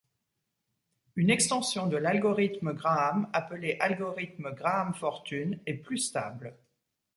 Une 1.15 1.29
extension 1.29 1.85
de 1.85 1.95
l'algorithme 1.95 2.73
Graham, 2.73 3.29
appelé 3.33 3.77
algorithme 3.79 4.49
Graham-Fortune 4.51 5.59
est 5.67 5.75
plus 5.75 5.99
stable. 5.99 6.57